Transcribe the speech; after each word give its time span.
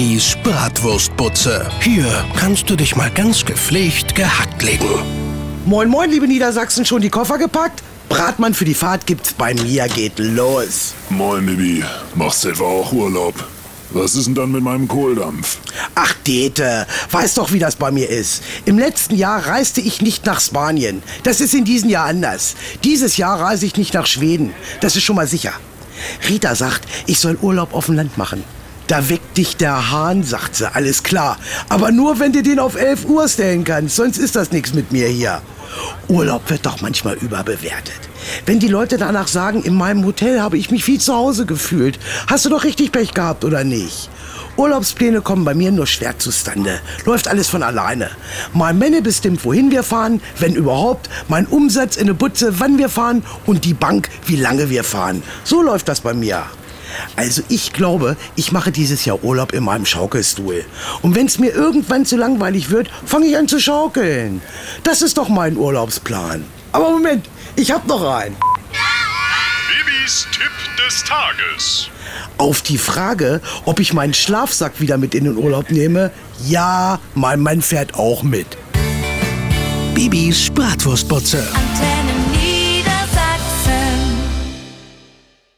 Bibis 0.00 0.34
Bratwurstbutze. 0.42 1.68
Hier 1.82 2.24
kannst 2.34 2.70
du 2.70 2.74
dich 2.74 2.96
mal 2.96 3.10
ganz 3.10 3.44
gepflegt 3.44 4.14
gehackt 4.14 4.62
legen. 4.62 4.88
Moin, 5.66 5.90
moin, 5.90 6.10
liebe 6.10 6.26
Niedersachsen, 6.26 6.86
schon 6.86 7.02
die 7.02 7.10
Koffer 7.10 7.36
gepackt? 7.36 7.82
Bratmann 8.08 8.54
für 8.54 8.64
die 8.64 8.72
Fahrt 8.72 9.06
gibt's 9.06 9.34
bei 9.34 9.52
mir, 9.52 9.86
geht 9.88 10.18
los. 10.18 10.94
Moin, 11.10 11.44
Bibi. 11.44 11.84
Machst 12.14 12.46
etwa 12.46 12.64
auch 12.64 12.90
Urlaub? 12.90 13.34
Was 13.90 14.14
ist 14.14 14.26
denn 14.26 14.34
dann 14.34 14.52
mit 14.52 14.62
meinem 14.62 14.88
Kohldampf? 14.88 15.58
Ach, 15.94 16.14
Dete, 16.26 16.86
weiß 17.10 17.34
doch, 17.34 17.52
wie 17.52 17.58
das 17.58 17.76
bei 17.76 17.90
mir 17.90 18.08
ist. 18.08 18.42
Im 18.64 18.78
letzten 18.78 19.16
Jahr 19.16 19.46
reiste 19.48 19.82
ich 19.82 20.00
nicht 20.00 20.24
nach 20.24 20.40
Spanien. 20.40 21.02
Das 21.24 21.42
ist 21.42 21.52
in 21.52 21.66
diesem 21.66 21.90
Jahr 21.90 22.06
anders. 22.06 22.54
Dieses 22.84 23.18
Jahr 23.18 23.38
reise 23.38 23.66
ich 23.66 23.76
nicht 23.76 23.92
nach 23.92 24.06
Schweden. 24.06 24.54
Das 24.80 24.96
ist 24.96 25.02
schon 25.02 25.16
mal 25.16 25.28
sicher. 25.28 25.52
Rita 26.26 26.54
sagt, 26.54 26.88
ich 27.06 27.20
soll 27.20 27.36
Urlaub 27.42 27.74
auf 27.74 27.84
dem 27.84 27.96
Land 27.96 28.16
machen. 28.16 28.42
Da 28.90 29.08
weckt 29.08 29.36
dich 29.36 29.56
der 29.56 29.92
Hahn, 29.92 30.24
sagt 30.24 30.56
sie, 30.56 30.74
alles 30.74 31.04
klar. 31.04 31.38
Aber 31.68 31.92
nur, 31.92 32.18
wenn 32.18 32.32
du 32.32 32.42
den 32.42 32.58
auf 32.58 32.74
11 32.74 33.04
Uhr 33.04 33.28
stellen 33.28 33.62
kannst, 33.62 33.94
sonst 33.94 34.18
ist 34.18 34.34
das 34.34 34.50
nichts 34.50 34.74
mit 34.74 34.90
mir 34.90 35.06
hier. 35.06 35.42
Urlaub 36.08 36.50
wird 36.50 36.66
doch 36.66 36.80
manchmal 36.80 37.14
überbewertet. 37.14 38.00
Wenn 38.46 38.58
die 38.58 38.66
Leute 38.66 38.98
danach 38.98 39.28
sagen, 39.28 39.62
in 39.62 39.76
meinem 39.76 40.04
Hotel 40.04 40.40
habe 40.40 40.58
ich 40.58 40.72
mich 40.72 40.88
wie 40.88 40.98
zu 40.98 41.14
Hause 41.14 41.46
gefühlt, 41.46 42.00
hast 42.26 42.46
du 42.46 42.48
doch 42.48 42.64
richtig 42.64 42.90
Pech 42.90 43.14
gehabt, 43.14 43.44
oder 43.44 43.62
nicht? 43.62 44.10
Urlaubspläne 44.56 45.20
kommen 45.20 45.44
bei 45.44 45.54
mir 45.54 45.70
nur 45.70 45.86
schwer 45.86 46.18
zustande. 46.18 46.80
Läuft 47.04 47.28
alles 47.28 47.46
von 47.46 47.62
alleine. 47.62 48.10
Mein 48.54 48.76
Männer 48.76 49.02
bestimmt, 49.02 49.44
wohin 49.44 49.70
wir 49.70 49.84
fahren, 49.84 50.20
wenn 50.40 50.56
überhaupt, 50.56 51.08
mein 51.28 51.46
Umsatz 51.46 51.96
in 51.96 52.08
der 52.08 52.14
Butze, 52.14 52.58
wann 52.58 52.76
wir 52.76 52.88
fahren 52.88 53.22
und 53.46 53.64
die 53.64 53.74
Bank, 53.74 54.08
wie 54.26 54.34
lange 54.34 54.68
wir 54.68 54.82
fahren. 54.82 55.22
So 55.44 55.62
läuft 55.62 55.86
das 55.86 56.00
bei 56.00 56.12
mir. 56.12 56.42
Also 57.16 57.42
ich 57.48 57.72
glaube, 57.72 58.16
ich 58.36 58.52
mache 58.52 58.72
dieses 58.72 59.04
Jahr 59.04 59.22
Urlaub 59.22 59.52
in 59.52 59.64
meinem 59.64 59.86
Schaukelstuhl. 59.86 60.64
Und 61.02 61.14
wenn 61.14 61.26
es 61.26 61.38
mir 61.38 61.52
irgendwann 61.52 62.06
zu 62.06 62.16
langweilig 62.16 62.70
wird, 62.70 62.90
fange 63.04 63.26
ich 63.26 63.36
an 63.36 63.48
zu 63.48 63.60
schaukeln. 63.60 64.40
Das 64.82 65.02
ist 65.02 65.18
doch 65.18 65.28
mein 65.28 65.56
Urlaubsplan. 65.56 66.44
Aber 66.72 66.90
Moment, 66.90 67.28
ich 67.56 67.70
hab 67.72 67.86
noch 67.86 68.02
einen. 68.02 68.36
Bibis 69.68 70.26
Tipp 70.32 70.50
des 70.86 71.04
Tages. 71.04 71.88
Auf 72.38 72.62
die 72.62 72.78
Frage, 72.78 73.40
ob 73.66 73.80
ich 73.80 73.92
meinen 73.92 74.14
Schlafsack 74.14 74.80
wieder 74.80 74.96
mit 74.96 75.14
in 75.14 75.24
den 75.24 75.36
Urlaub 75.36 75.70
nehme, 75.70 76.10
ja, 76.46 76.98
mein 77.14 77.40
Mann 77.40 77.60
fährt 77.60 77.94
auch 77.94 78.22
mit. 78.22 78.46
Bibis 79.94 80.48
Bratwurstbutze. 80.50 81.46
Antenne 81.54 82.09